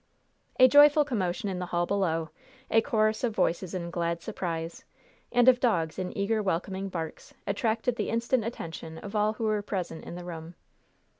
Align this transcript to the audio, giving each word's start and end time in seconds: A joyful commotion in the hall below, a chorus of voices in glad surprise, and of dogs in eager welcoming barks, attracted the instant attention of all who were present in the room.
A 0.59 0.67
joyful 0.67 1.05
commotion 1.05 1.47
in 1.47 1.59
the 1.59 1.67
hall 1.67 1.85
below, 1.85 2.31
a 2.71 2.81
chorus 2.81 3.23
of 3.23 3.35
voices 3.35 3.75
in 3.75 3.91
glad 3.91 4.19
surprise, 4.23 4.83
and 5.31 5.47
of 5.47 5.59
dogs 5.59 5.99
in 5.99 6.17
eager 6.17 6.41
welcoming 6.41 6.89
barks, 6.89 7.35
attracted 7.45 7.97
the 7.97 8.09
instant 8.09 8.43
attention 8.43 8.97
of 8.97 9.15
all 9.15 9.33
who 9.33 9.43
were 9.43 9.61
present 9.61 10.03
in 10.03 10.15
the 10.15 10.25
room. 10.25 10.55